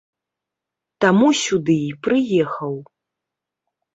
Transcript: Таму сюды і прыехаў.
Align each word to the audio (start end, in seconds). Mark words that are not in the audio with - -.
Таму 1.03 1.27
сюды 1.41 1.75
і 1.89 1.91
прыехаў. 2.07 2.73